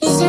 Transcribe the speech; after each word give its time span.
Is 0.00 0.20
it 0.20 0.27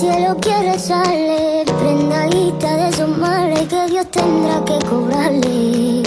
cielo 0.00 0.34
quiere 0.40 0.78
sale, 0.78 1.62
prendadita 1.78 2.74
de 2.74 2.92
su 2.92 3.06
madre 3.06 3.66
que 3.68 3.86
Dios 3.86 4.06
tendrá 4.10 4.64
que 4.64 4.78
cobrarle. 4.86 6.02